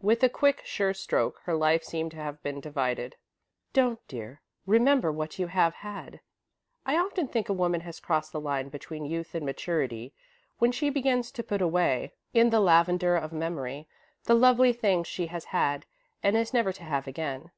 With 0.00 0.22
a 0.22 0.30
quick, 0.30 0.62
sure 0.64 0.94
stroke, 0.94 1.40
her 1.44 1.52
life 1.54 1.84
seemed 1.84 2.10
to 2.12 2.16
have 2.16 2.42
been 2.42 2.60
divided. 2.62 3.16
"Don't, 3.74 4.00
dear. 4.08 4.40
Remember 4.64 5.12
what 5.12 5.38
you 5.38 5.48
have 5.48 5.74
had. 5.74 6.20
I 6.86 6.96
often 6.96 7.28
think 7.28 7.50
a 7.50 7.52
woman 7.52 7.82
has 7.82 8.00
crossed 8.00 8.32
the 8.32 8.40
line 8.40 8.70
between 8.70 9.04
youth 9.04 9.34
and 9.34 9.44
maturity, 9.44 10.14
when 10.56 10.72
she 10.72 10.88
begins 10.88 11.30
to 11.32 11.42
put 11.42 11.60
away, 11.60 12.14
in 12.32 12.48
the 12.48 12.60
lavender 12.60 13.16
of 13.16 13.34
memory, 13.34 13.86
the 14.24 14.34
lovely 14.34 14.72
things 14.72 15.08
she 15.08 15.26
has 15.26 15.44
had 15.44 15.84
and 16.22 16.38
is 16.38 16.54
never 16.54 16.72
to 16.72 16.82
have 16.84 17.06
again. 17.06 17.50